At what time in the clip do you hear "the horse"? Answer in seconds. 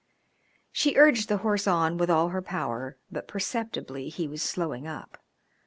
1.29-1.67